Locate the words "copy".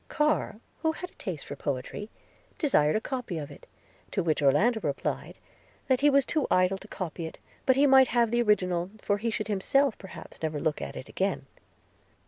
2.99-3.37, 6.87-7.27